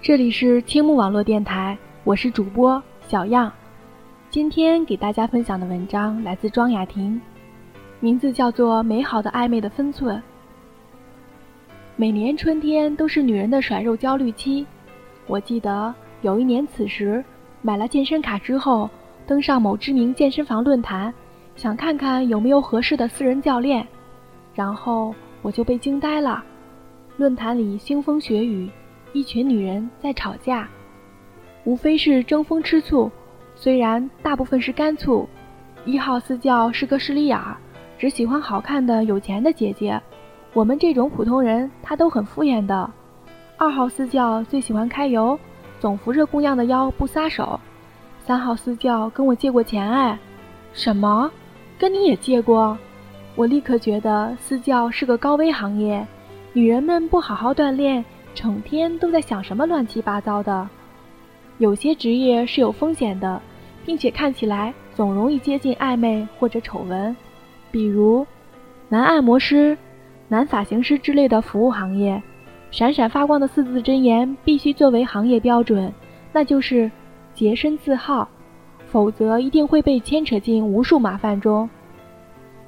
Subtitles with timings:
[0.00, 3.52] 这里是青木网络电台，我是主播小样。
[4.30, 7.20] 今天给大家分享的文章来自庄雅婷，
[7.98, 10.16] 名字叫做《美好的暧昧的分寸》。
[11.96, 14.64] 每年春天都是女人的甩肉焦虑期。
[15.26, 17.24] 我记得有一年此时，
[17.62, 18.88] 买了健身卡之后，
[19.26, 21.12] 登上某知名健身房论坛，
[21.56, 23.84] 想看看有没有合适的私人教练，
[24.54, 25.12] 然后
[25.42, 26.44] 我就被惊呆了。
[27.16, 28.70] 论坛里腥风血雨。
[29.16, 30.68] 一群女人在吵架，
[31.64, 33.10] 无非是争风吃醋，
[33.54, 35.26] 虽然大部分是干醋。
[35.86, 37.56] 一号私教是个势利眼儿，
[37.96, 39.98] 只喜欢好看的、有钱的姐姐，
[40.52, 42.90] 我们这种普通人他都很敷衍的。
[43.56, 45.38] 二号私教最喜欢揩油，
[45.80, 47.58] 总扶着姑娘的腰不撒手。
[48.26, 50.18] 三号私教跟我借过钱，哎，
[50.74, 51.30] 什么？
[51.78, 52.76] 跟你也借过？
[53.34, 56.06] 我立刻觉得私教是个高危行业，
[56.52, 58.04] 女人们不好好锻炼。
[58.36, 60.68] 整天都在想什么乱七八糟的，
[61.56, 63.40] 有些职业是有风险的，
[63.86, 67.16] 并且看起来总容易接近暧昧或者丑闻，
[67.70, 68.26] 比如
[68.90, 69.76] 男按摩师、
[70.28, 72.22] 男发型师之类的服务行业。
[72.70, 75.90] 闪闪发光的四字真言必须作为行业标准，
[76.30, 76.90] 那就是
[77.32, 78.28] 洁身自好，
[78.86, 81.68] 否则一定会被牵扯进无数麻烦中。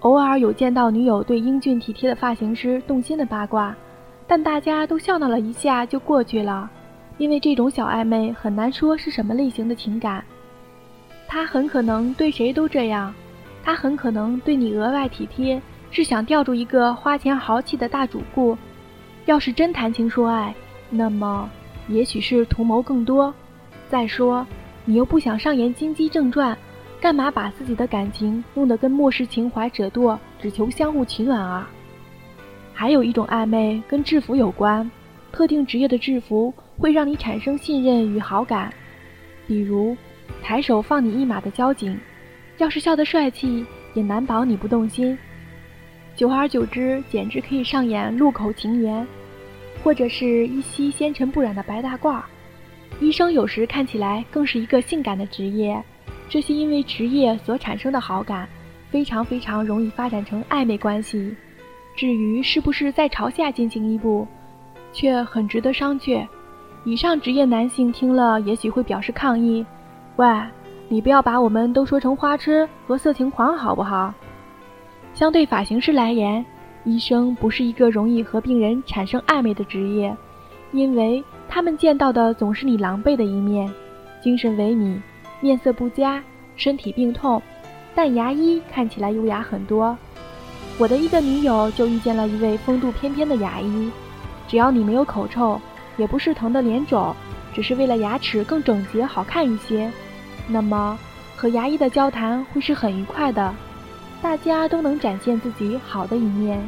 [0.00, 3.74] 偶尔有见到女友对英俊体贴的发型师动心的八卦。
[4.26, 6.68] 但大家都笑闹了一下就过去了，
[7.18, 10.24] 因为这种小暧昧很难说是什么类型的情感。
[11.28, 13.14] 他很可能对谁都这样，
[13.62, 15.60] 他很可能对你额外体贴，
[15.90, 18.56] 是想吊住一个花钱豪气的大主顾。
[19.24, 20.54] 要是真谈情说爱，
[20.88, 21.50] 那么
[21.88, 23.34] 也许是图谋更多。
[23.88, 24.46] 再说，
[24.84, 26.56] 你又不想上演金鸡正传，
[27.00, 31.68] 干嘛把自己的感情弄得跟末世情怀者堕，只求相互取暖啊？
[32.78, 34.88] 还有一种暧昧跟制服有关，
[35.32, 38.70] 特定职业的制服会让你产生信任与好感，
[39.46, 39.96] 比如
[40.42, 41.98] 抬手放你一马的交警，
[42.58, 43.64] 要是笑得帅气，
[43.94, 45.16] 也难保你不动心。
[46.14, 49.06] 久而久之，简直可以上演路口情缘，
[49.82, 52.20] 或者是一袭纤尘不染的白大褂。
[53.00, 55.82] 医生有时看起来更是一个性感的职业，
[56.28, 58.46] 这些因为职业所产生的好感，
[58.90, 61.34] 非常非常容易发展成暧昧关系。
[61.96, 64.26] 至于是不是再朝下进行一步，
[64.92, 66.26] 却很值得商榷。
[66.84, 69.64] 以上职业男性听了也许会表示抗议
[70.16, 70.26] ：“喂，
[70.88, 74.14] 你不要把我们都说成花痴和色情狂好不好？”
[75.14, 76.44] 相对发型师来言，
[76.84, 80.14] 医生不是一个容易和病人产生暧昧的职业，
[80.72, 83.72] 因为他们见到的总是你狼狈的一面，
[84.22, 85.00] 精神萎靡，
[85.40, 86.22] 面色不佳，
[86.56, 87.42] 身体病痛。
[87.94, 89.96] 但牙医看起来优雅很多。
[90.78, 93.90] 我的一个女友就遇见了一位风度翩翩的牙医，
[94.46, 95.58] 只要你没有口臭，
[95.96, 97.16] 也不是疼得脸肿，
[97.54, 99.90] 只是为了牙齿更整洁好看一些，
[100.46, 100.98] 那么
[101.34, 103.54] 和牙医的交谈会是很愉快的，
[104.20, 106.62] 大家都能展现自己好的一面。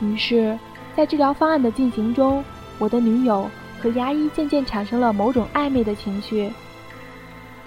[0.00, 0.58] 于是，
[0.96, 2.42] 在治疗方案的进行中，
[2.78, 6.50] 我的女友和牙医渐渐产生了某种暧昧的情绪，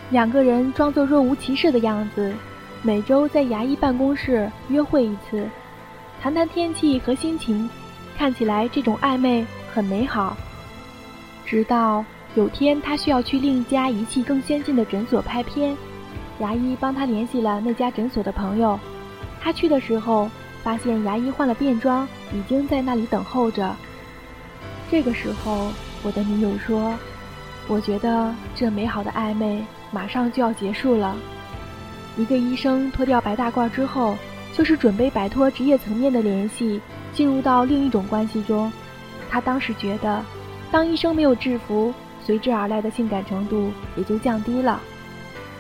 [0.10, 2.34] 两个人装作若无其事的样子，
[2.82, 5.48] 每周在牙医办公室约会一次。
[6.20, 7.70] 谈谈天气和心情，
[8.18, 10.36] 看起来这种暧昧很美好。
[11.46, 12.04] 直到
[12.36, 15.78] 有天，他需要去另一家仪器更先进的诊所拍片，
[16.40, 18.80] 牙医帮他联系了那家诊所的朋友。
[19.40, 20.30] 他去的时候，
[20.64, 23.76] 发现牙医换了便装，已经在那里等候着。
[24.90, 26.96] 这个时候，我的女友说
[27.70, 31.16] ：“我觉得这美好的暧昧马上就要结束了。”
[32.18, 34.18] 一个医生脱掉白大褂之后。
[34.58, 36.82] 就是准备摆脱职业层面的联系，
[37.14, 38.72] 进入到另一种关系中。
[39.30, 40.26] 他当时觉得，
[40.72, 41.94] 当医生没有制服，
[42.26, 44.82] 随之而来的性感程度也就降低了。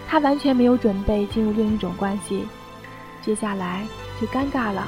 [0.07, 2.43] 他完全没有准备进入另一种关系，
[3.21, 3.85] 接下来
[4.19, 4.87] 就尴尬了。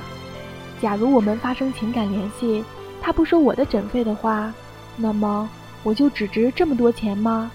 [0.81, 2.65] 假如我们发生情感联系，
[2.99, 4.51] 他不收我的诊费的话，
[4.97, 5.47] 那么
[5.83, 7.51] 我就只值这么多钱吗？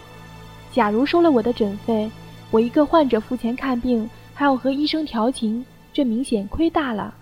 [0.71, 2.09] 假如收了我的诊费，
[2.53, 5.67] 我一个患者付钱看病，还要和医生调情。
[5.95, 7.15] 这明显亏大了，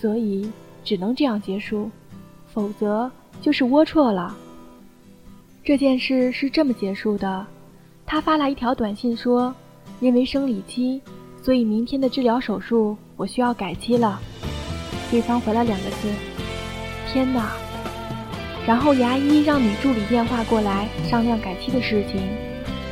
[0.00, 0.50] 所以
[0.82, 1.90] 只能这样结束，
[2.46, 3.08] 否则
[3.42, 4.34] 就是龌龊了。
[5.62, 7.46] 这件事是这么结束的：
[8.06, 9.54] 他发来一条短信说，
[10.00, 11.02] 因为生理期，
[11.42, 14.18] 所以明天的治疗手术我需要改期了。
[15.10, 16.08] 对方回了两个字：
[17.12, 17.52] 天哪！
[18.66, 22.22] 然后牙医让女助理电话过来商量改期的事情。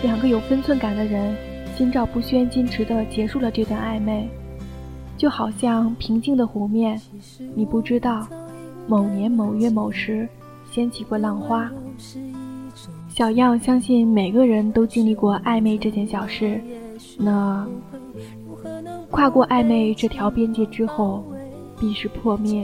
[0.02, 1.34] 两个有分寸感的人
[1.74, 4.28] 心照不宣、矜持地结束了这段暧昧。
[5.16, 7.00] 就好像平静的湖面，
[7.54, 8.26] 你不知道，
[8.86, 10.28] 某年某月某时，
[10.70, 11.70] 掀起过浪花。
[13.08, 16.60] 小样相信每个人都经历过暧昧这件小事。
[17.18, 17.66] 那
[19.10, 21.24] 跨过暧昧这条边界之后，
[21.80, 22.62] 必是破灭。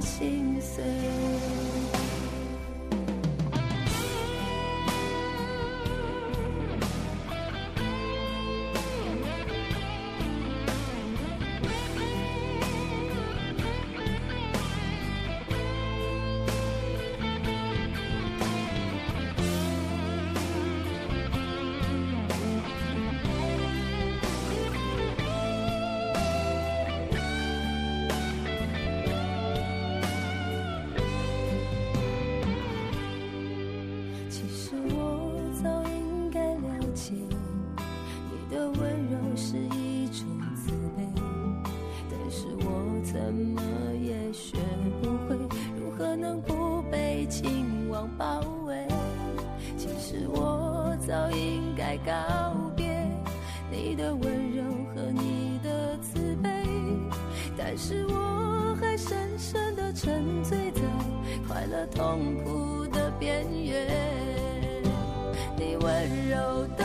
[0.00, 1.25] 心碎。
[48.26, 48.74] 包围。
[49.78, 52.12] 其实我早应该告
[52.74, 52.84] 别
[53.70, 56.50] 你的温柔和你的慈悲，
[57.56, 60.80] 但是我还深深的沉醉在
[61.46, 63.86] 快乐痛苦的边缘。
[65.56, 66.84] 你温柔的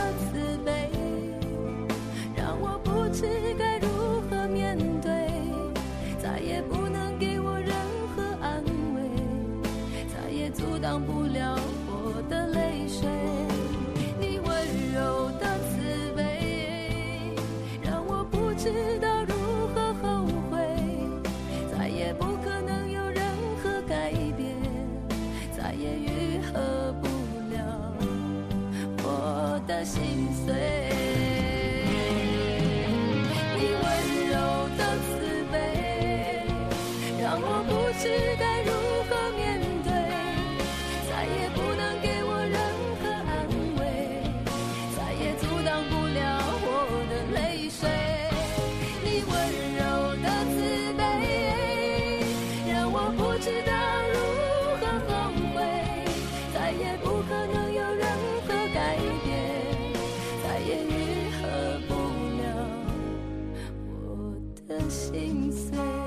[64.78, 66.01] 的心碎。